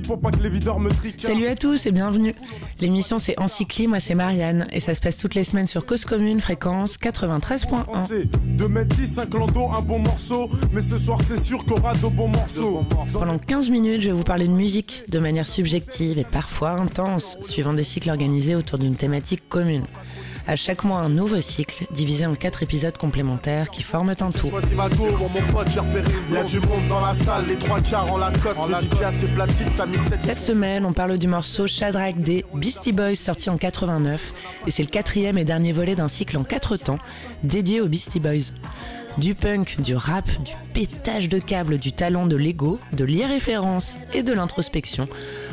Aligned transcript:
pour 0.00 0.20
pas 0.20 0.30
que 0.30 0.42
les 0.42 0.48
videurs 0.48 0.78
me 0.80 0.90
triquent. 0.90 1.20
Salut 1.20 1.46
à 1.46 1.54
tous 1.54 1.86
et 1.86 1.92
bienvenue. 1.92 2.34
L'émission 2.80 3.18
c'est 3.18 3.38
Encycli, 3.38 3.86
moi 3.86 4.00
c'est 4.00 4.14
Marianne 4.14 4.66
et 4.72 4.80
ça 4.80 4.94
se 4.94 5.00
passe 5.00 5.16
toutes 5.16 5.34
les 5.34 5.44
semaines 5.44 5.66
sur 5.66 5.84
Cause 5.84 6.04
Commune, 6.04 6.40
fréquence 6.40 6.96
93.1. 6.96 8.56
De 8.56 8.66
mettre 8.66 8.96
10, 8.96 9.18
un 9.18 9.26
clando, 9.26 9.68
un 9.76 9.82
bon 9.82 9.98
morceau, 9.98 10.50
mais 10.72 10.80
ce 10.80 10.96
soir 10.96 11.18
c'est 11.26 11.42
sûr 11.42 11.64
qu'on 11.64 11.76
aura 11.76 11.94
de 11.94 12.06
bons 12.08 12.28
morceaux. 12.28 12.84
Pendant 13.12 13.38
15 13.38 13.70
minutes, 13.70 14.00
je 14.00 14.06
vais 14.08 14.16
vous 14.16 14.24
parler 14.24 14.46
de 14.46 14.52
musique 14.52 15.04
de 15.08 15.18
manière 15.18 15.46
subjective 15.46 16.18
et 16.18 16.24
parfois 16.24 16.70
intense, 16.70 17.36
suivant 17.42 17.72
des 17.72 17.84
cycles 17.84 18.10
organisés 18.10 18.54
autour 18.54 18.78
d'une 18.78 18.96
thématique 18.96 19.48
commune. 19.48 19.84
À 20.46 20.56
chaque 20.56 20.82
mois, 20.82 20.98
un 20.98 21.08
nouveau 21.08 21.40
cycle, 21.40 21.84
divisé 21.92 22.26
en 22.26 22.34
quatre 22.34 22.62
épisodes 22.62 22.96
complémentaires 22.96 23.70
qui 23.70 23.82
forment 23.82 24.14
un 24.20 24.30
tout. 24.30 24.50
Cette 30.20 30.40
semaine, 30.40 30.84
on 30.84 30.92
parle 30.92 31.18
du 31.18 31.28
morceau 31.28 31.66
Shadrach 31.66 32.16
des 32.16 32.44
Beastie 32.54 32.92
Boys 32.92 33.14
sorti 33.14 33.50
en 33.50 33.56
89, 33.56 34.32
et 34.66 34.70
c'est 34.70 34.82
le 34.82 34.88
quatrième 34.88 35.38
et 35.38 35.44
dernier 35.44 35.72
volet 35.72 35.94
d'un 35.94 36.08
cycle 36.08 36.36
en 36.36 36.44
quatre 36.44 36.76
temps 36.76 36.98
dédié 37.44 37.80
aux 37.80 37.88
Beastie 37.88 38.20
Boys. 38.20 38.52
Du 39.18 39.34
punk, 39.34 39.80
du 39.80 39.94
rap, 39.94 40.26
du 40.42 40.52
pétage 40.72 41.28
de 41.28 41.38
câbles, 41.38 41.78
du 41.78 41.92
talent 41.92 42.26
de 42.26 42.36
l'ego, 42.36 42.80
de 42.92 43.04
l'irréférence 43.04 43.98
et 44.14 44.22
de 44.22 44.32
l'introspection 44.32 45.06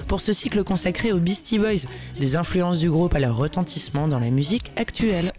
pour 0.08 0.22
ce 0.22 0.34
cycle 0.34 0.64
consacré 0.64 1.12
aux 1.12 1.20
Beastie 1.20 1.60
Boys, 1.60 1.88
des 2.20 2.36
influences 2.36 2.80
du 2.80 2.90
groupe 2.90 3.14
à 3.16 3.20
leur 3.20 3.38
retentissement 3.38 4.08
dans 4.08 4.20
la 4.20 4.32
musique 4.32 4.72
actuelle. 4.76 5.34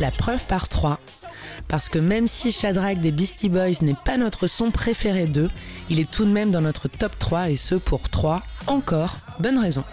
La 0.00 0.10
preuve 0.10 0.44
par 0.46 0.68
trois. 0.68 0.98
Parce 1.68 1.88
que 1.88 1.98
même 1.98 2.26
si 2.26 2.50
Shadrach 2.50 2.98
des 2.98 3.12
Beastie 3.12 3.48
Boys 3.48 3.82
n'est 3.82 3.94
pas 3.94 4.16
notre 4.16 4.46
son 4.46 4.70
préféré 4.70 5.26
d'eux, 5.26 5.50
il 5.90 6.00
est 6.00 6.10
tout 6.10 6.24
de 6.24 6.30
même 6.30 6.50
dans 6.50 6.60
notre 6.60 6.88
top 6.88 7.18
3 7.18 7.50
et 7.50 7.56
ce 7.56 7.76
pour 7.76 8.08
trois 8.08 8.42
encore 8.66 9.16
bonnes 9.38 9.58
raisons. 9.58 9.84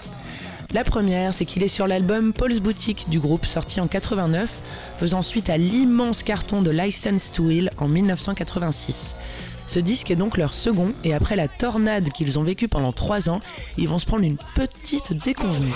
La 0.74 0.84
première, 0.84 1.36
c'est 1.36 1.46
qu'il 1.46 1.62
est 1.62 1.68
sur 1.68 1.86
l'album 1.86 2.34
Paul's 2.34 2.60
Boutique 2.60 3.06
du 3.08 3.20
groupe 3.20 3.46
sorti 3.46 3.80
en 3.80 3.88
89, 3.88 4.52
faisant 4.98 5.22
suite 5.22 5.52
à 5.52 5.58
l'immense 5.58 6.24
carton 6.24 6.64
de 6.64 6.72
License 6.72 7.32
to 7.32 7.44
Will 7.44 7.70
en 7.78 7.88
1986. 7.88 9.16
Ce 9.68 9.78
disque 9.78 10.10
est 10.10 10.16
donc 10.16 10.36
leur 10.36 10.56
second 10.56 10.92
et 11.04 11.14
après 11.14 11.36
la 11.36 11.48
tornade 11.48 12.10
qu'ils 12.10 12.40
ont 12.40 12.44
vécue 12.44 12.68
pendant 12.68 12.92
3 12.92 13.30
ans, 13.30 13.40
ils 13.78 13.88
vont 13.88 14.00
se 14.00 14.06
prendre 14.08 14.24
une 14.24 14.38
petite 14.56 15.14
déconvenue. 15.24 15.74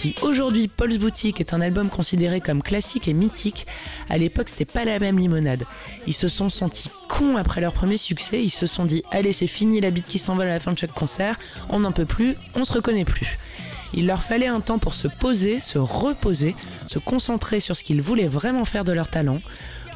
Si 0.00 0.14
aujourd'hui 0.22 0.68
Paul's 0.68 0.96
Boutique 0.96 1.40
est 1.40 1.52
un 1.52 1.60
album 1.60 1.90
considéré 1.90 2.40
comme 2.40 2.62
classique 2.62 3.08
et 3.08 3.12
mythique, 3.12 3.66
à 4.08 4.16
l'époque 4.16 4.48
c'était 4.48 4.64
pas 4.64 4.84
la 4.84 5.00
même 5.00 5.18
limonade. 5.18 5.64
Ils 6.06 6.14
se 6.14 6.28
sont 6.28 6.48
sentis 6.48 6.88
cons 7.08 7.36
après 7.36 7.60
leur 7.60 7.72
premier 7.72 7.96
succès, 7.96 8.40
ils 8.40 8.50
se 8.50 8.68
sont 8.68 8.84
dit 8.84 9.02
allez 9.10 9.32
c'est 9.32 9.48
fini 9.48 9.80
la 9.80 9.90
bite 9.90 10.06
qui 10.06 10.20
s'envole 10.20 10.46
à 10.46 10.50
la 10.50 10.60
fin 10.60 10.72
de 10.72 10.78
chaque 10.78 10.94
concert, 10.94 11.36
on 11.68 11.80
n'en 11.80 11.90
peut 11.90 12.04
plus, 12.04 12.36
on 12.54 12.62
se 12.62 12.74
reconnaît 12.74 13.04
plus. 13.04 13.40
Il 13.92 14.06
leur 14.06 14.22
fallait 14.22 14.46
un 14.46 14.60
temps 14.60 14.78
pour 14.78 14.94
se 14.94 15.08
poser, 15.08 15.58
se 15.58 15.78
reposer, 15.78 16.54
se 16.86 17.00
concentrer 17.00 17.58
sur 17.58 17.76
ce 17.76 17.82
qu'ils 17.82 18.00
voulaient 18.00 18.28
vraiment 18.28 18.64
faire 18.64 18.84
de 18.84 18.92
leur 18.92 19.08
talent. 19.08 19.40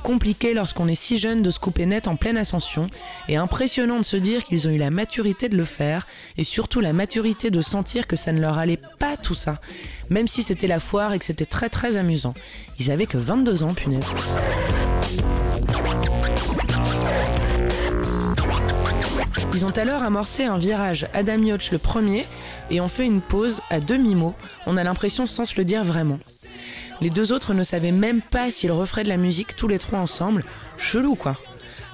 Compliqué 0.03 0.53
lorsqu'on 0.53 0.89
est 0.89 0.97
si 0.97 1.19
jeune 1.19 1.43
de 1.43 1.51
se 1.51 1.61
couper 1.61 1.87
net 1.87 2.09
en 2.09 2.17
pleine 2.17 2.37
ascension, 2.37 2.89
et 3.29 3.37
impressionnant 3.37 3.99
de 3.99 4.05
se 4.05 4.17
dire 4.17 4.45
qu'ils 4.45 4.67
ont 4.67 4.71
eu 4.71 4.79
la 4.79 4.91
maturité 4.91 5.49
de 5.49 5.57
le 5.57 5.65
faire, 5.65 6.07
et 6.37 6.45
surtout 6.45 6.81
la 6.81 6.93
maturité 6.93 7.51
de 7.51 7.61
sentir 7.61 8.07
que 8.07 8.17
ça 8.17 8.33
ne 8.33 8.41
leur 8.41 8.59
allait 8.59 8.81
pas 8.99 9.17
tout 9.17 9.35
ça, 9.35 9.61
même 10.11 10.27
si 10.27 10.43
c'était 10.43 10.67
la 10.67 10.81
foire 10.81 11.13
et 11.13 11.19
que 11.19 11.25
c'était 11.25 11.45
très 11.45 11.69
très 11.69 11.97
amusant. 11.97 12.35
Ils 12.79 12.91
avaient 12.91 13.07
que 13.07 13.19
22 13.19 13.63
ans, 13.63 13.75
punaise. 13.75 14.05
Ils 19.55 19.65
ont 19.67 19.71
alors 19.71 20.03
amorcé 20.03 20.45
un 20.45 20.59
virage 20.59 21.07
Adam 21.13 21.39
Yoch 21.39 21.71
le 21.71 21.79
premier 21.79 22.27
et 22.71 22.81
ont 22.81 22.89
fait 22.89 23.05
une 23.05 23.21
pause 23.21 23.61
à 23.71 23.81
demi-mot, 23.81 24.35
on 24.67 24.77
a 24.77 24.83
l'impression 24.83 25.27
sans 25.27 25.45
se 25.45 25.57
le 25.59 25.65
dire 25.65 25.85
vraiment. 25.85 26.19
Les 27.03 27.11
deux 27.11 27.33
autres 27.33 27.53
ne 27.53 27.65
savaient 27.65 27.91
même 27.91 28.23
pas 28.23 28.53
s'ils 28.53 28.71
referaient 28.71 29.03
de 29.03 29.09
la 29.09 29.17
musique 29.17 29.57
tous 29.57 29.67
les 29.67 29.81
trois 29.81 29.99
ensemble, 29.99 30.45
chelou 30.79 31.17
quoi. 31.17 31.37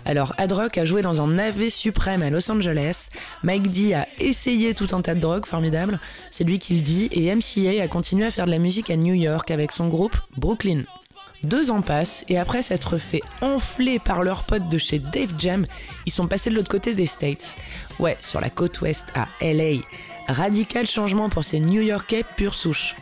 Alors 0.05 0.35
Adrock 0.37 0.77
a 0.77 0.85
joué 0.85 1.01
dans 1.01 1.23
un 1.23 1.29
navet 1.29 1.71
suprême 1.71 2.23
à 2.23 2.29
Los 2.29 2.51
Angeles, 2.51 3.09
Mike 3.43 3.73
D 3.73 3.95
a 3.95 4.07
essayé 4.21 4.75
tout 4.75 4.89
un 4.93 5.01
tas 5.01 5.15
de 5.15 5.21
drogues 5.21 5.47
formidables, 5.47 5.99
c'est 6.31 6.45
lui 6.45 6.59
qui 6.59 6.75
le 6.75 6.83
dit, 6.83 7.09
et 7.11 7.35
MCA 7.35 7.83
a 7.83 7.89
continué 7.89 8.27
à 8.27 8.31
faire 8.31 8.45
de 8.45 8.51
la 8.51 8.59
musique 8.59 8.91
à 8.91 8.97
New 8.97 9.15
York 9.15 9.51
avec 9.51 9.73
son 9.73 9.89
groupe 9.89 10.17
Brooklyn. 10.37 10.83
Deux 11.43 11.71
ans 11.71 11.81
passent 11.81 12.27
et 12.29 12.39
après 12.39 12.61
s'être 12.61 12.99
fait 12.99 13.23
enfler 13.41 13.99
par 13.99 14.23
leurs 14.23 14.45
potes 14.45 14.69
de 14.69 14.77
chez 14.77 14.99
Dave 14.99 15.33
Jam, 15.39 15.65
ils 16.05 16.13
sont 16.13 16.27
passés 16.27 16.51
de 16.51 16.55
l'autre 16.55 16.71
côté 16.71 16.93
des 16.93 17.07
States. 17.07 17.57
Ouais, 17.99 18.19
sur 18.21 18.43
la 18.43 18.51
côte 18.51 18.79
ouest 18.83 19.07
à 19.15 19.27
LA. 19.41 19.81
Radical 20.27 20.87
changement 20.87 21.31
pour 21.31 21.45
ces 21.45 21.61
New 21.61 21.81
Yorkais 21.81 22.25
pure 22.37 22.55
souche. 22.55 22.95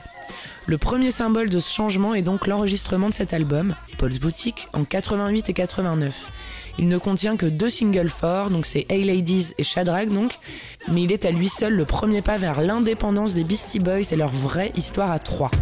Le 0.69 0.79
premier 0.79 1.13
symbole 1.13 1.49
de 1.49 1.61
ce 1.61 1.73
changement 1.73 2.13
est 2.15 2.23
donc 2.23 2.49
l'enregistrement 2.49 3.09
de 3.09 3.15
cet 3.15 3.33
album, 3.33 3.77
Paul's 3.99 4.19
Boutique, 4.19 4.69
en 4.73 4.83
88 4.83 5.49
et 5.49 5.53
89. 5.53 6.33
Il 6.81 6.89
ne 6.89 6.99
contient 6.99 7.37
que 7.37 7.47
deux 7.47 7.71
singles 7.71 8.09
forts, 8.09 8.51
donc 8.51 8.67
c'est 8.67 8.85
Hey 8.89 9.05
Ladies 9.05 9.53
et 9.59 9.63
Shadrach 9.63 10.09
donc, 10.09 10.33
mais 10.91 11.03
il 11.03 11.13
est 11.13 11.25
à 11.25 11.31
lui 11.31 11.49
seul 11.49 11.75
le 11.75 11.85
premier 11.85 12.21
pas 12.21 12.37
vers 12.37 12.61
l'indépendance 12.61 13.33
des 13.33 13.45
Beastie 13.45 13.79
Boys 13.79 14.11
et 14.11 14.17
leur 14.17 14.31
vraie 14.31 14.73
histoire 14.75 15.13
à 15.13 15.21
trois. 15.21 15.53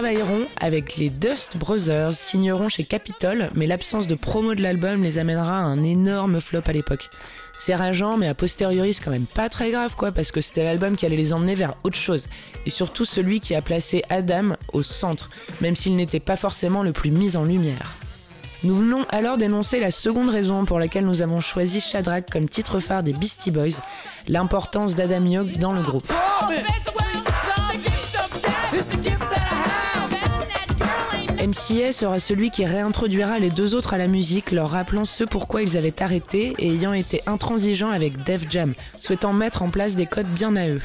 Travailleront 0.00 0.46
avec 0.60 0.96
les 0.96 1.10
Dust 1.10 1.56
Brothers, 1.56 2.12
signeront 2.12 2.68
chez 2.68 2.84
Capitol, 2.84 3.50
mais 3.56 3.66
l'absence 3.66 4.06
de 4.06 4.14
promo 4.14 4.54
de 4.54 4.62
l'album 4.62 5.02
les 5.02 5.18
amènera 5.18 5.58
à 5.58 5.62
un 5.62 5.82
énorme 5.82 6.40
flop 6.40 6.62
à 6.66 6.72
l'époque. 6.72 7.10
C'est 7.58 7.74
rageant, 7.74 8.16
mais 8.16 8.28
a 8.28 8.34
posteriori, 8.34 8.94
c'est 8.94 9.02
quand 9.02 9.10
même 9.10 9.26
pas 9.26 9.48
très 9.48 9.72
grave, 9.72 9.96
quoi, 9.96 10.12
parce 10.12 10.30
que 10.30 10.40
c'était 10.40 10.62
l'album 10.62 10.96
qui 10.96 11.04
allait 11.04 11.16
les 11.16 11.32
emmener 11.32 11.56
vers 11.56 11.74
autre 11.82 11.96
chose. 11.96 12.28
Et 12.64 12.70
surtout 12.70 13.04
celui 13.04 13.40
qui 13.40 13.56
a 13.56 13.60
placé 13.60 14.04
Adam 14.08 14.52
au 14.72 14.84
centre, 14.84 15.30
même 15.60 15.74
s'il 15.74 15.96
n'était 15.96 16.20
pas 16.20 16.36
forcément 16.36 16.84
le 16.84 16.92
plus 16.92 17.10
mis 17.10 17.36
en 17.36 17.42
lumière. 17.42 17.96
Nous 18.62 18.76
venons 18.76 19.04
alors 19.08 19.36
d'énoncer 19.36 19.80
la 19.80 19.90
seconde 19.90 20.30
raison 20.30 20.64
pour 20.64 20.78
laquelle 20.78 21.06
nous 21.06 21.22
avons 21.22 21.40
choisi 21.40 21.80
Shadrach 21.80 22.30
comme 22.30 22.48
titre 22.48 22.78
phare 22.78 23.02
des 23.02 23.14
Beastie 23.14 23.50
Boys, 23.50 23.80
l'importance 24.28 24.94
d'Adam 24.94 25.24
Young 25.24 25.58
dans 25.58 25.72
le 25.72 25.82
groupe. 25.82 26.06
MCA 31.48 31.94
sera 31.94 32.18
celui 32.18 32.50
qui 32.50 32.66
réintroduira 32.66 33.38
les 33.38 33.48
deux 33.48 33.74
autres 33.74 33.94
à 33.94 33.96
la 33.96 34.06
musique, 34.06 34.50
leur 34.50 34.68
rappelant 34.68 35.06
ce 35.06 35.24
pourquoi 35.24 35.62
ils 35.62 35.78
avaient 35.78 36.02
arrêté 36.02 36.54
et 36.58 36.68
ayant 36.68 36.92
été 36.92 37.22
intransigeants 37.26 37.88
avec 37.88 38.22
Def 38.22 38.50
Jam, 38.50 38.74
souhaitant 39.00 39.32
mettre 39.32 39.62
en 39.62 39.70
place 39.70 39.94
des 39.94 40.04
codes 40.04 40.26
bien 40.26 40.56
à 40.56 40.68
eux. 40.68 40.82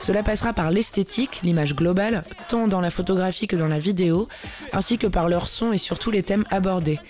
Cela 0.00 0.22
passera 0.22 0.54
par 0.54 0.70
l'esthétique, 0.70 1.40
l'image 1.42 1.76
globale, 1.76 2.24
tant 2.48 2.68
dans 2.68 2.80
la 2.80 2.90
photographie 2.90 3.48
que 3.48 3.56
dans 3.56 3.68
la 3.68 3.78
vidéo, 3.78 4.28
ainsi 4.72 4.96
que 4.96 5.06
par 5.06 5.28
leur 5.28 5.46
son 5.46 5.74
et 5.74 5.78
surtout 5.78 6.10
les 6.10 6.22
thèmes 6.22 6.46
abordés. 6.50 7.00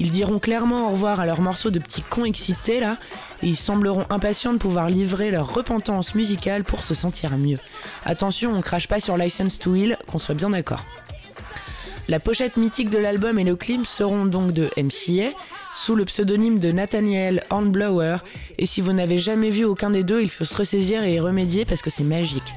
Ils 0.00 0.10
diront 0.10 0.40
clairement 0.40 0.88
au 0.88 0.90
revoir 0.90 1.20
à 1.20 1.26
leurs 1.26 1.40
morceaux 1.40 1.70
de 1.70 1.78
petits 1.78 2.02
cons 2.02 2.24
excités 2.24 2.80
là, 2.80 2.96
et 3.40 3.46
ils 3.46 3.56
sembleront 3.56 4.06
impatients 4.10 4.52
de 4.52 4.58
pouvoir 4.58 4.88
livrer 4.88 5.30
leur 5.30 5.54
repentance 5.54 6.16
musicale 6.16 6.64
pour 6.64 6.82
se 6.82 6.94
sentir 6.94 7.36
mieux. 7.36 7.60
Attention, 8.04 8.52
on 8.52 8.62
crache 8.62 8.88
pas 8.88 8.98
sur 8.98 9.16
License 9.16 9.60
to 9.60 9.76
Heal, 9.76 9.96
qu'on 10.08 10.18
soit 10.18 10.34
bien 10.34 10.50
d'accord. 10.50 10.84
La 12.08 12.18
pochette 12.18 12.56
mythique 12.56 12.88
de 12.88 12.96
l'album 12.96 13.38
et 13.38 13.44
le 13.44 13.54
clip 13.54 13.86
seront 13.86 14.24
donc 14.24 14.52
de 14.52 14.70
MCA, 14.78 15.36
sous 15.74 15.94
le 15.94 16.06
pseudonyme 16.06 16.58
de 16.58 16.72
Nathaniel 16.72 17.44
Hornblower, 17.50 18.18
et 18.56 18.64
si 18.64 18.80
vous 18.80 18.94
n'avez 18.94 19.18
jamais 19.18 19.50
vu 19.50 19.66
aucun 19.66 19.90
des 19.90 20.04
deux, 20.04 20.22
il 20.22 20.30
faut 20.30 20.44
se 20.44 20.56
ressaisir 20.56 21.04
et 21.04 21.14
y 21.14 21.20
remédier 21.20 21.66
parce 21.66 21.82
que 21.82 21.90
c'est 21.90 22.04
magique. 22.04 22.54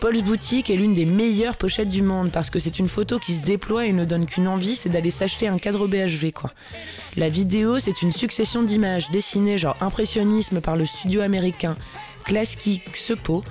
Paul's 0.00 0.22
Boutique 0.22 0.68
est 0.68 0.74
l'une 0.74 0.94
des 0.94 1.04
meilleures 1.04 1.56
pochettes 1.56 1.90
du 1.90 2.02
monde 2.02 2.32
parce 2.32 2.50
que 2.50 2.58
c'est 2.58 2.80
une 2.80 2.88
photo 2.88 3.20
qui 3.20 3.34
se 3.34 3.42
déploie 3.42 3.86
et 3.86 3.92
ne 3.92 4.04
donne 4.04 4.26
qu'une 4.26 4.48
envie, 4.48 4.74
c'est 4.74 4.88
d'aller 4.88 5.10
s'acheter 5.10 5.46
un 5.46 5.58
cadre 5.58 5.86
BHV 5.86 6.32
quoi. 6.32 6.50
La 7.16 7.28
vidéo, 7.28 7.78
c'est 7.78 8.02
une 8.02 8.12
succession 8.12 8.64
d'images 8.64 9.10
dessinées 9.12 9.58
genre 9.58 9.76
impressionnisme 9.80 10.60
par 10.60 10.74
le 10.74 10.86
studio 10.86 11.20
américain 11.20 11.76
Klasky 12.24 12.80
Xepo 12.92 13.44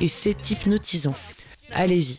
et 0.00 0.08
c'est 0.08 0.50
hypnotisant. 0.50 1.14
Allez-y. 1.70 2.18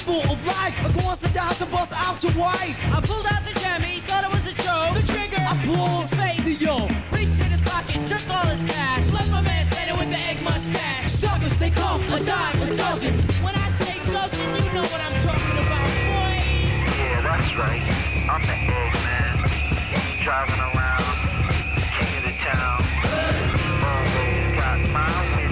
symbol 0.00 0.20
of 0.32 0.46
life. 0.46 0.74
I 0.84 0.90
go 1.00 1.08
on 1.08 1.16
to 1.18 1.28
die 1.32 1.52
to 1.54 1.66
bust 1.66 1.92
out 1.94 2.20
to 2.22 2.28
white. 2.38 2.74
I 2.92 3.00
pulled 3.00 3.26
out 3.26 3.42
the 3.44 3.54
jammy, 3.60 4.00
thought 4.00 4.24
it 4.24 4.30
was 4.30 4.46
a 4.46 4.54
joke. 4.62 4.94
The 4.98 5.04
trigger, 5.12 5.38
I 5.38 5.54
pulled 5.66 6.02
his 6.02 6.10
face, 6.18 6.42
the 6.42 6.54
yo. 6.64 6.88
Reached 7.12 7.38
in 7.44 7.50
his 7.54 7.60
pocket, 7.62 7.98
took 8.06 8.24
all 8.30 8.46
his 8.46 8.62
cash. 8.62 9.04
Left 9.12 9.30
my 9.30 9.42
man 9.42 9.66
standing 9.70 9.96
with 9.98 10.10
the 10.10 10.18
egg 10.18 10.42
mustache. 10.42 11.10
Suckers, 11.10 11.56
they 11.58 11.70
come 11.70 12.00
a 12.12 12.20
dime, 12.20 12.62
a 12.62 12.74
dozen. 12.74 13.14
When 13.44 13.54
I 13.54 13.68
say 13.80 13.94
dozen, 14.10 14.46
you 14.64 14.72
know 14.74 14.82
what 14.82 15.00
I'm 15.06 15.16
talking 15.22 15.58
about, 15.62 15.88
boy. 16.10 16.36
Yeah, 16.98 17.20
that's 17.22 17.50
right. 17.54 17.86
I'm 18.30 18.42
the 18.42 18.58
egg 18.58 18.94
man. 19.06 19.36
Driving 20.26 20.62
around, 20.74 21.06
king 21.94 22.12
of 22.18 22.24
the 22.26 22.34
town. 22.42 22.80
Always 23.84 24.52
got 24.58 24.78
my 24.90 25.36
way. 25.36 25.43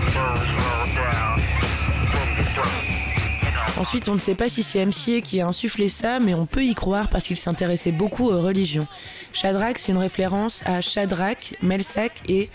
Ensuite, 3.82 4.08
on 4.08 4.14
ne 4.14 4.20
sait 4.20 4.36
pas 4.36 4.48
si 4.48 4.62
c'est 4.62 4.86
MCA 4.86 5.20
qui 5.22 5.40
a 5.40 5.48
insufflé 5.48 5.88
ça, 5.88 6.20
mais 6.20 6.34
on 6.34 6.46
peut 6.46 6.64
y 6.64 6.72
croire 6.72 7.08
parce 7.08 7.24
qu'il 7.24 7.36
s'intéressait 7.36 7.90
beaucoup 7.90 8.30
aux 8.30 8.40
religions. 8.40 8.86
Shadrach, 9.32 9.76
c'est 9.78 9.90
une 9.90 9.98
référence 9.98 10.62
à 10.66 10.80
Shadrach, 10.80 11.56
Melsac 11.62 12.12
et 12.28 12.48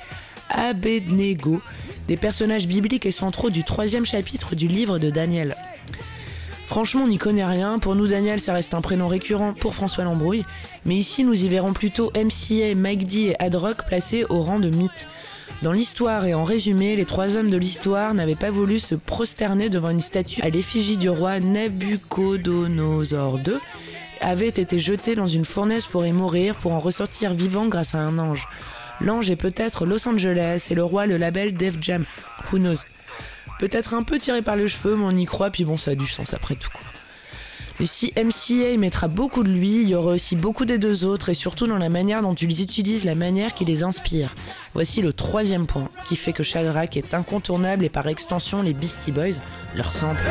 Abednego, 0.49 1.61
des 2.07 2.15
personnages 2.15 2.65
bibliques 2.65 3.05
et 3.05 3.11
centraux 3.11 3.49
du 3.49 3.65
troisième 3.65 4.05
chapitre 4.05 4.55
du 4.55 4.69
livre 4.69 4.99
de 4.99 5.09
Daniel. 5.09 5.57
Franchement, 6.65 7.01
on 7.03 7.09
n'y 7.09 7.17
connaît 7.17 7.43
rien. 7.43 7.77
Pour 7.77 7.95
nous, 7.95 8.07
Daniel, 8.07 8.39
ça 8.39 8.53
reste 8.53 8.73
un 8.73 8.81
prénom 8.81 9.07
récurrent 9.07 9.51
pour 9.51 9.75
François 9.75 10.05
Lambrouille. 10.05 10.45
Mais 10.85 10.95
ici, 10.95 11.25
nous 11.25 11.43
y 11.43 11.49
verrons 11.49 11.73
plutôt 11.73 12.09
MCA, 12.15 12.73
Mike 12.73 13.05
D 13.05 13.17
et 13.17 13.43
Adrock 13.43 13.85
placés 13.85 14.23
au 14.29 14.41
rang 14.41 14.59
de 14.59 14.69
mythes. 14.69 15.09
Dans 15.63 15.71
l'histoire 15.71 16.23
et 16.25 16.35
en 16.35 16.43
résumé, 16.43 16.95
les 16.95 17.05
trois 17.05 17.35
hommes 17.35 17.49
de 17.49 17.57
l'histoire 17.57 18.13
n'avaient 18.13 18.35
pas 18.35 18.51
voulu 18.51 18.77
se 18.77 18.93
prosterner 18.93 19.69
devant 19.69 19.89
une 19.89 20.01
statue 20.01 20.41
à 20.43 20.49
l'effigie 20.49 20.97
du 20.97 21.09
roi 21.09 21.39
Nabucodonosor 21.39 23.39
II, 23.39 23.55
avaient 24.21 24.47
été 24.47 24.77
jetés 24.77 25.15
dans 25.15 25.25
une 25.25 25.45
fournaise 25.45 25.87
pour 25.87 26.05
y 26.05 26.11
mourir, 26.11 26.53
pour 26.55 26.73
en 26.73 26.79
ressortir 26.79 27.33
vivant 27.33 27.65
grâce 27.65 27.95
à 27.95 27.99
un 27.99 28.19
ange. 28.19 28.47
L'ange 29.01 29.31
est 29.31 29.35
peut-être 29.35 29.87
Los 29.87 30.07
Angeles 30.07 30.67
et 30.69 30.75
le 30.75 30.83
roi 30.83 31.07
le 31.07 31.17
label 31.17 31.55
Def 31.55 31.81
Jam. 31.81 32.05
Who 32.51 32.59
knows? 32.59 32.83
Peut-être 33.59 33.95
un 33.95 34.03
peu 34.03 34.19
tiré 34.19 34.43
par 34.43 34.55
les 34.55 34.67
cheveux, 34.67 34.95
mais 34.95 35.05
on 35.05 35.15
y 35.15 35.25
croit, 35.25 35.49
puis 35.49 35.65
bon, 35.65 35.77
ça 35.77 35.91
a 35.91 35.95
du 35.95 36.05
sens 36.05 36.35
après 36.35 36.55
tout. 36.55 36.69
Et 37.79 37.85
si 37.85 38.11
MCA 38.17 38.75
mettra 38.77 39.07
beaucoup 39.07 39.43
de 39.43 39.49
lui, 39.49 39.81
il 39.83 39.89
y 39.89 39.95
aura 39.95 40.13
aussi 40.13 40.35
beaucoup 40.35 40.65
des 40.65 40.79
deux 40.79 41.05
autres 41.05 41.29
et 41.29 41.35
surtout 41.35 41.67
dans 41.67 41.77
la 41.77 41.89
manière 41.89 42.23
dont 42.23 42.33
ils 42.33 42.61
utilisent 42.61 43.05
la 43.05 43.13
manière 43.13 43.53
qui 43.53 43.65
les 43.65 43.83
inspire. 43.83 44.35
Voici 44.73 45.01
le 45.01 45.13
troisième 45.13 45.67
point 45.67 45.89
qui 46.07 46.15
fait 46.15 46.33
que 46.33 46.43
Shadrach 46.43 46.97
est 46.97 47.13
incontournable 47.13 47.85
et 47.85 47.89
par 47.89 48.07
extension 48.07 48.63
les 48.63 48.73
Beastie 48.73 49.11
Boys, 49.11 49.37
leur 49.75 49.93
sample. 49.93 50.23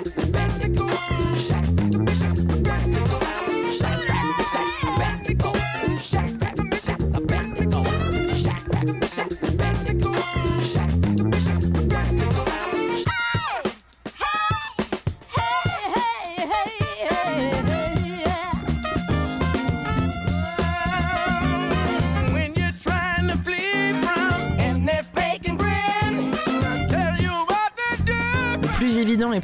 est 0.00 0.27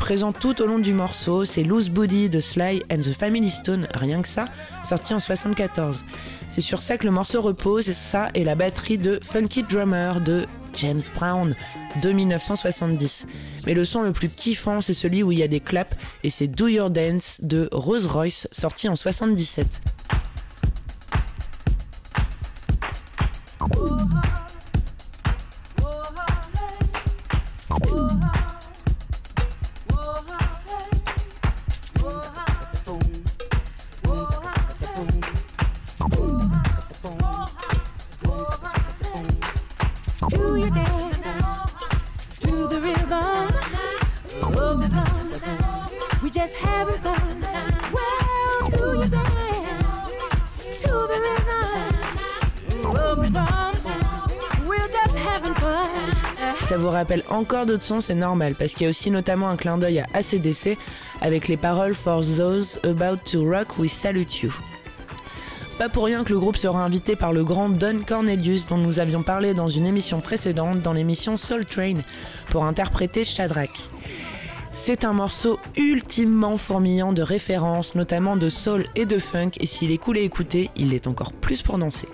présent 0.04 0.32
tout 0.32 0.60
au 0.60 0.66
long 0.66 0.78
du 0.78 0.92
morceau, 0.92 1.46
c'est 1.46 1.62
Loose 1.62 1.88
Body 1.88 2.28
de 2.28 2.38
Sly 2.38 2.82
and 2.92 2.98
the 2.98 3.14
Family 3.14 3.48
Stone, 3.48 3.88
rien 3.94 4.20
que 4.20 4.28
ça, 4.28 4.48
sorti 4.84 5.14
en 5.14 5.18
74. 5.18 6.04
C'est 6.50 6.60
sur 6.60 6.82
ça 6.82 6.98
que 6.98 7.06
le 7.06 7.10
morceau 7.10 7.40
repose, 7.40 7.90
ça 7.92 8.28
et 8.34 8.44
la 8.44 8.54
batterie 8.54 8.98
de 8.98 9.18
Funky 9.22 9.62
Drummer 9.62 10.20
de 10.20 10.44
James 10.74 11.00
Brown 11.14 11.56
de 12.02 12.12
1970. 12.12 13.26
Mais 13.64 13.72
le 13.72 13.86
son 13.86 14.02
le 14.02 14.12
plus 14.12 14.28
kiffant, 14.28 14.82
c'est 14.82 14.92
celui 14.92 15.22
où 15.22 15.32
il 15.32 15.38
y 15.38 15.42
a 15.42 15.48
des 15.48 15.60
claps 15.60 15.96
et 16.22 16.28
c'est 16.28 16.48
Do 16.48 16.68
Your 16.68 16.90
Dance 16.90 17.40
de 17.42 17.70
Rose 17.72 18.04
Royce, 18.04 18.46
sorti 18.52 18.90
en 18.90 18.96
77. 18.96 19.93
ça 56.74 56.78
vous 56.78 56.90
rappelle 56.90 57.22
encore 57.28 57.66
d'autres 57.66 57.84
sons, 57.84 58.00
c'est 58.00 58.16
normal, 58.16 58.56
parce 58.58 58.72
qu'il 58.72 58.82
y 58.82 58.86
a 58.86 58.90
aussi 58.90 59.10
notamment 59.10 59.48
un 59.48 59.56
clin 59.56 59.78
d'œil 59.78 60.00
à 60.00 60.06
ACDC 60.12 60.76
avec 61.20 61.46
les 61.46 61.56
paroles 61.56 61.94
For 61.94 62.20
those 62.20 62.80
about 62.82 63.18
to 63.30 63.48
rock, 63.48 63.78
we 63.78 63.88
salute 63.88 64.42
you. 64.42 64.52
Pas 65.78 65.88
pour 65.88 66.04
rien 66.04 66.22
que 66.22 66.32
le 66.32 66.38
groupe 66.38 66.56
sera 66.56 66.84
invité 66.84 67.16
par 67.16 67.32
le 67.32 67.42
grand 67.42 67.68
Don 67.68 67.98
Cornelius, 68.06 68.66
dont 68.66 68.78
nous 68.78 69.00
avions 69.00 69.24
parlé 69.24 69.54
dans 69.54 69.68
une 69.68 69.86
émission 69.86 70.20
précédente, 70.20 70.80
dans 70.82 70.92
l'émission 70.92 71.36
Soul 71.36 71.64
Train, 71.64 71.96
pour 72.50 72.64
interpréter 72.64 73.24
Shadrach. 73.24 73.90
C'est 74.72 75.04
un 75.04 75.12
morceau 75.12 75.58
ultimement 75.76 76.56
fourmillant 76.56 77.12
de 77.12 77.22
références, 77.22 77.96
notamment 77.96 78.36
de 78.36 78.48
soul 78.50 78.84
et 78.94 79.04
de 79.04 79.18
funk, 79.18 79.50
et 79.58 79.66
s'il 79.66 79.90
est 79.90 79.98
cool 79.98 80.18
à 80.18 80.20
écouter, 80.20 80.70
il 80.76 80.94
est 80.94 81.08
encore 81.08 81.32
plus 81.32 81.64
danser. 81.64 82.08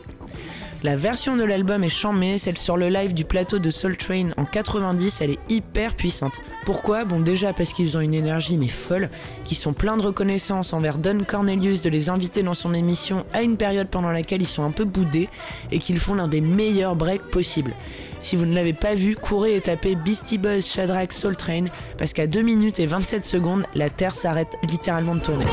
La 0.83 0.97
version 0.97 1.37
de 1.37 1.45
l'album 1.45 1.85
est 1.85 1.91
chamée, 1.91 2.39
celle 2.39 2.57
sur 2.57 2.79
le 2.79 2.89
live 2.89 3.13
du 3.13 3.27
plateau 3.27 3.59
de 3.59 3.69
Soul 3.69 3.99
Train 3.99 4.31
en 4.39 4.47
90, 4.47 5.21
elle 5.21 5.33
est 5.33 5.39
hyper 5.51 5.95
puissante. 5.95 6.41
Pourquoi? 6.65 7.05
Bon 7.05 7.21
déjà 7.21 7.53
parce 7.53 7.75
qu'ils 7.75 7.99
ont 7.99 8.01
une 8.01 8.15
énergie 8.15 8.57
mais 8.57 8.69
folle, 8.69 9.11
qui 9.45 9.57
sont 9.57 9.75
pleins 9.75 9.99
de 9.99 10.03
reconnaissance 10.03 10.73
envers 10.73 10.97
Don 10.97 11.19
Cornelius 11.29 11.83
de 11.83 11.91
les 11.91 12.09
inviter 12.09 12.43
dans 12.43 12.55
son 12.55 12.73
émission 12.73 13.27
à 13.35 13.43
une 13.43 13.59
période 13.59 13.89
pendant 13.89 14.11
laquelle 14.11 14.41
ils 14.41 14.47
sont 14.47 14.63
un 14.63 14.71
peu 14.71 14.87
boudés 14.87 15.29
et 15.71 15.81
qu'ils 15.81 15.99
font 15.99 16.15
l'un 16.15 16.29
des 16.29 16.41
meilleurs 16.41 16.97
breaks 16.97 17.31
possibles. 17.31 17.75
Si 18.23 18.35
vous 18.35 18.47
ne 18.47 18.55
l'avez 18.55 18.73
pas 18.73 18.95
vu, 18.95 19.17
courez 19.17 19.57
et 19.57 19.61
tapez 19.61 19.97
Beastie 19.97 20.39
Boys 20.39 20.63
Shadrach 20.63 21.13
Soul 21.13 21.37
Train 21.37 21.67
parce 21.99 22.15
qu'à 22.15 22.27
2 22.27 22.41
minutes 22.41 22.81
et 22.81 22.87
27 22.87 23.23
secondes, 23.23 23.65
la 23.75 23.91
Terre 23.91 24.15
s'arrête 24.15 24.57
littéralement 24.67 25.15
de 25.15 25.21
tourner. 25.21 25.45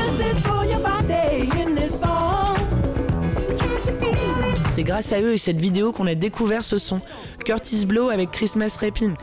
C'est 4.78 4.84
grâce 4.84 5.10
à 5.10 5.20
eux 5.20 5.32
et 5.32 5.38
cette 5.38 5.60
vidéo 5.60 5.90
qu'on 5.90 6.06
a 6.06 6.14
découvert 6.14 6.64
ce 6.64 6.78
son. 6.78 7.00
Curtis 7.44 7.84
Blow 7.84 8.10
avec 8.10 8.30
Christmas 8.30 8.76
Rapin. 8.80 9.14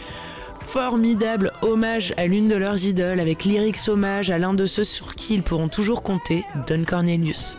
Formidable 0.59 1.53
hommage 1.61 2.13
à 2.17 2.27
l'une 2.27 2.49
de 2.49 2.57
leurs 2.57 2.83
idoles 2.83 3.21
avec 3.21 3.45
lyrics 3.45 3.87
hommage 3.87 4.31
à 4.31 4.37
l'un 4.37 4.53
de 4.53 4.65
ceux 4.65 4.83
sur 4.83 5.15
qui 5.15 5.33
ils 5.33 5.43
pourront 5.43 5.69
toujours 5.69 6.03
compter, 6.03 6.43
Don 6.67 6.83
Cornelius. 6.83 7.55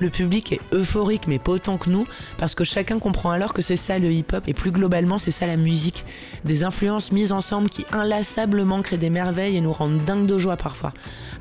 Le 0.00 0.10
public 0.10 0.52
est 0.52 0.60
euphorique, 0.72 1.28
mais 1.28 1.38
pas 1.38 1.52
autant 1.52 1.78
que 1.78 1.88
nous, 1.88 2.04
parce 2.36 2.56
que 2.56 2.64
chacun 2.64 2.98
comprend 2.98 3.30
alors 3.30 3.54
que 3.54 3.62
c'est 3.62 3.76
ça 3.76 4.00
le 4.00 4.10
hip-hop, 4.10 4.42
et 4.48 4.52
plus 4.52 4.72
globalement, 4.72 5.18
c'est 5.18 5.30
ça 5.30 5.46
la 5.46 5.56
musique. 5.56 6.04
Des 6.44 6.64
influences 6.64 7.12
mises 7.12 7.30
ensemble 7.30 7.70
qui 7.70 7.86
inlassablement 7.92 8.82
créent 8.82 8.96
des 8.96 9.10
merveilles 9.10 9.56
et 9.56 9.60
nous 9.60 9.72
rendent 9.72 10.04
dingues 10.04 10.26
de 10.26 10.36
joie 10.36 10.56
parfois. 10.56 10.92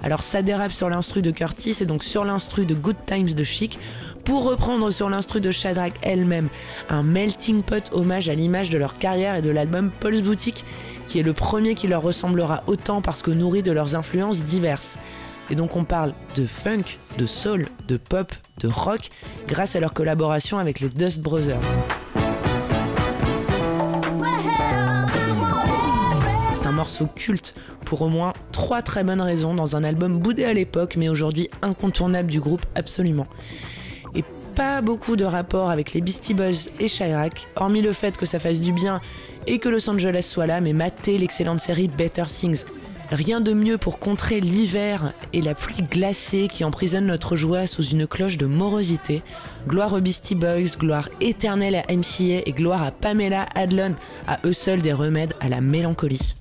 Alors 0.04 0.22
ça 0.22 0.44
dérape 0.44 0.72
sur 0.72 0.90
l'instru 0.90 1.22
de 1.22 1.32
Curtis 1.32 1.78
et 1.82 1.86
donc 1.86 2.04
sur 2.04 2.26
l'instru 2.26 2.66
de 2.66 2.76
Good 2.76 2.98
Times 3.08 3.34
de 3.34 3.44
Chic, 3.44 3.80
pour 4.26 4.46
reprendre 4.46 4.90
sur 4.92 5.10
l'instru 5.10 5.42
de 5.42 5.52
Shadrach 5.52 5.94
elle-même, 6.02 6.50
un 6.90 7.04
melting 7.04 7.62
pot 7.62 7.90
hommage 7.92 8.30
à 8.30 8.36
l'image 8.36 8.70
de 8.70 8.78
leur 8.78 8.98
carrière 8.98 9.36
et 9.36 9.42
de 9.42 9.50
l'album 9.50 9.92
Paul's 10.00 10.22
Boutique, 10.22 10.66
qui 11.08 11.20
est 11.20 11.24
le 11.24 11.34
premier 11.34 11.76
qui 11.76 11.88
leur 11.88 12.02
ressemblera 12.02 12.64
autant 12.68 13.02
parce 13.02 13.22
que 13.22 13.32
nourri 13.32 13.62
de 13.62 13.72
leurs 13.72 13.96
influences 13.96 14.44
diverses. 14.44 14.98
Et 15.50 15.56
donc 15.56 15.76
on 15.76 15.84
parle 15.84 16.14
de 16.36 16.46
funk, 16.46 16.98
de 17.18 17.26
soul, 17.26 17.68
de 17.88 17.98
pop, 17.98 18.34
de 18.60 18.68
rock, 18.68 19.10
grâce 19.48 19.76
à 19.76 19.80
leur 19.80 19.94
collaboration 19.94 20.58
avec 20.58 20.80
les 20.80 20.90
Dust 20.90 21.20
Brothers. 21.20 21.60
C'est 26.56 26.68
un 26.68 26.72
morceau 26.72 27.08
culte 27.14 27.54
pour 27.84 28.02
au 28.02 28.08
moins 28.08 28.34
trois 28.54 28.82
très 28.82 29.04
bonnes 29.04 29.22
raisons 29.22 29.54
dans 29.54 29.76
un 29.76 29.84
album 29.84 30.20
boudé 30.20 30.46
à 30.46 30.54
l'époque 30.54 30.96
mais 30.98 31.10
aujourd'hui 31.10 31.50
incontournable 31.62 32.32
du 32.32 32.40
groupe 32.40 32.66
absolument 32.76 33.28
pas 34.54 34.82
beaucoup 34.82 35.16
de 35.16 35.26
rapport 35.26 35.70
avec 35.70 35.94
les 35.94 36.02
Beastie 36.02 36.34
Boys 36.34 36.70
et 36.80 36.88
Chirac, 36.88 37.48
hormis 37.56 37.82
le 37.82 37.92
fait 37.92 38.18
que 38.18 38.26
ça 38.26 38.40
fasse 38.40 38.60
du 38.60 38.72
bien 38.72 39.02
et 39.48 39.58
que 39.58 39.68
Los 39.68 39.90
Angeles 39.90 40.28
soit 40.30 40.46
là, 40.46 40.62
mais 40.62 40.74
matez 40.74 41.18
l'excellente 41.18 41.60
série 41.60 41.88
Better 41.88 42.26
Things. 42.28 42.64
Rien 43.12 43.42
de 43.42 43.54
mieux 43.54 43.78
pour 43.78 44.00
contrer 44.00 44.40
l'hiver 44.40 45.14
et 45.34 45.42
la 45.42 45.56
pluie 45.56 45.84
glacée 45.84 46.48
qui 46.50 46.64
emprisonne 46.64 47.08
notre 47.08 47.36
joie 47.36 47.68
sous 47.68 47.84
une 47.84 48.08
cloche 48.08 48.38
de 48.38 48.46
morosité. 48.46 49.24
Gloire 49.68 49.94
aux 49.94 50.02
Beastie 50.02 50.36
Boys, 50.36 50.78
gloire 50.78 51.10
éternelle 51.20 51.76
à 51.76 51.92
MCA 51.92 52.42
et 52.46 52.54
gloire 52.56 52.84
à 52.84 52.92
Pamela 52.92 53.48
Adlon, 53.56 53.96
à 54.28 54.40
eux 54.46 54.54
seuls 54.54 54.82
des 54.82 54.94
remèdes 54.94 55.34
à 55.40 55.50
la 55.50 55.62
mélancolie. 55.62 56.34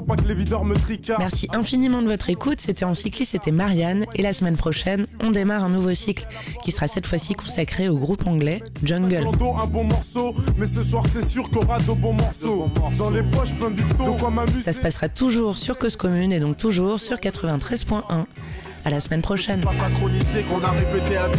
Pas 0.00 0.16
que 0.16 0.26
les 0.26 0.34
videurs 0.34 0.64
me 0.64 0.74
Merci 1.18 1.48
infiniment 1.52 2.00
de 2.00 2.08
votre 2.08 2.30
écoute. 2.30 2.60
C'était 2.60 2.84
en 2.84 2.94
cycliste, 2.94 3.32
c'était 3.32 3.50
Marianne. 3.50 4.06
Et 4.14 4.22
la 4.22 4.32
semaine 4.32 4.56
prochaine, 4.56 5.06
on 5.20 5.30
démarre 5.30 5.64
un 5.64 5.68
nouveau 5.68 5.92
cycle 5.92 6.26
qui 6.64 6.70
sera 6.70 6.88
cette 6.88 7.06
fois-ci 7.06 7.34
consacré 7.34 7.88
au 7.88 7.98
groupe 7.98 8.26
anglais 8.26 8.62
Jungle. 8.82 9.26
Un 9.26 9.66
bon 9.66 9.84
morceau, 9.84 10.34
mais 10.56 10.66
ce 10.66 10.82
soir 10.82 11.04
c'est 11.12 11.28
sûr 11.28 11.50
qu'on 11.50 11.60
aura 11.60 11.78
de 11.78 11.92
bons 11.92 12.14
morceaux. 12.14 12.70
Dans 12.96 13.10
les 13.10 13.22
poches, 13.22 13.54
plein 13.54 13.70
de 13.70 14.62
Ça 14.62 14.72
se 14.72 14.80
passera 14.80 15.08
toujours 15.08 15.58
sur 15.58 15.78
Cause 15.78 15.96
Commune 15.96 16.32
et 16.32 16.40
donc 16.40 16.56
toujours 16.56 17.00
sur 17.00 17.18
93.1. 17.18 18.24
À 18.84 18.90
la 18.90 19.00
semaine 19.00 19.22
prochaine. 19.22 19.60
Pas 19.60 19.72
synchronisé 19.72 20.42
qu'on 20.48 20.60
a 20.60 20.70
répété 20.70 21.16
à 21.16 21.28
10. 21.28 21.38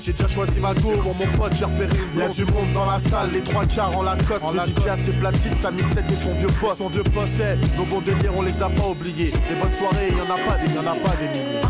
J'ai 0.00 0.12
déjà 0.12 0.28
choisi 0.28 0.58
ma 0.60 0.74
go. 0.74 0.96
Bon, 1.02 1.14
mon 1.14 1.26
pote, 1.38 1.52
j'ai 1.58 1.64
repéré 1.64 1.88
une 2.14 2.20
Y'a 2.20 2.28
du 2.28 2.44
monde 2.46 2.72
dans 2.74 2.86
la 2.86 2.98
salle, 2.98 3.30
les 3.32 3.42
trois 3.42 3.64
quarts 3.66 3.96
en 3.96 4.02
Lacoste. 4.02 4.42
En 4.42 4.52
le 4.52 4.60
DJ 4.60 4.86
a 4.88 4.96
ses 4.96 5.12
platines, 5.12 5.56
sa 5.60 5.70
mixette 5.70 6.10
et 6.10 6.16
son 6.16 6.34
vieux 6.34 6.48
poste. 6.60 6.78
Son 6.78 6.88
vieux 6.88 7.02
poste, 7.02 7.42
nos 7.76 7.86
bons 7.86 8.00
délires, 8.00 8.32
on 8.36 8.42
les 8.42 8.62
a 8.62 8.68
pas 8.68 8.88
oubliés. 8.88 9.32
Les 9.48 9.56
bonnes 9.56 9.72
soirées, 9.72 10.10
y'en 10.10 10.34
a 10.34 10.38
pas 10.38 10.58
des, 10.58 10.72
y'en 10.74 10.82
a 10.82 10.94
pas 10.94 11.16
des 11.16 11.28
milliers. 11.28 11.60